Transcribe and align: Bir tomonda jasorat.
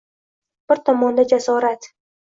Bir 0.73 0.81
tomonda 0.89 1.29
jasorat. 1.37 1.91